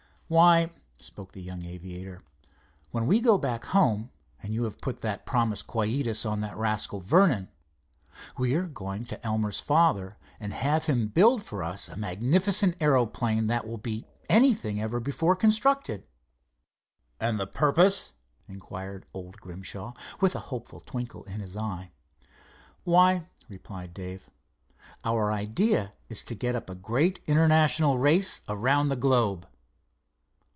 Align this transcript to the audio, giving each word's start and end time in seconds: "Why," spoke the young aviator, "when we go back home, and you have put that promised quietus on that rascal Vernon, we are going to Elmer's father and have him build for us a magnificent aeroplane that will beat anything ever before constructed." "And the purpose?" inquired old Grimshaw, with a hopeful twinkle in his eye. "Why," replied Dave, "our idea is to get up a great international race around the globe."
"Why," 0.33 0.71
spoke 0.95 1.33
the 1.33 1.41
young 1.41 1.65
aviator, 1.65 2.21
"when 2.91 3.05
we 3.05 3.19
go 3.19 3.37
back 3.37 3.65
home, 3.65 4.11
and 4.41 4.53
you 4.53 4.63
have 4.63 4.79
put 4.79 5.01
that 5.01 5.25
promised 5.25 5.67
quietus 5.67 6.25
on 6.25 6.39
that 6.39 6.55
rascal 6.55 7.01
Vernon, 7.01 7.49
we 8.37 8.55
are 8.55 8.65
going 8.67 9.03
to 9.07 9.21
Elmer's 9.25 9.59
father 9.59 10.15
and 10.39 10.53
have 10.53 10.85
him 10.85 11.09
build 11.09 11.43
for 11.43 11.61
us 11.61 11.89
a 11.89 11.97
magnificent 11.97 12.77
aeroplane 12.79 13.47
that 13.47 13.67
will 13.67 13.77
beat 13.77 14.07
anything 14.29 14.79
ever 14.79 15.01
before 15.01 15.35
constructed." 15.35 16.05
"And 17.19 17.37
the 17.37 17.45
purpose?" 17.45 18.13
inquired 18.47 19.05
old 19.13 19.35
Grimshaw, 19.41 19.91
with 20.21 20.33
a 20.33 20.39
hopeful 20.47 20.79
twinkle 20.79 21.25
in 21.25 21.41
his 21.41 21.57
eye. 21.57 21.91
"Why," 22.85 23.25
replied 23.49 23.93
Dave, 23.93 24.29
"our 25.03 25.33
idea 25.33 25.91
is 26.07 26.23
to 26.23 26.35
get 26.35 26.55
up 26.55 26.69
a 26.69 26.75
great 26.75 27.19
international 27.27 27.97
race 27.97 28.41
around 28.47 28.87
the 28.87 28.95
globe." 28.95 29.45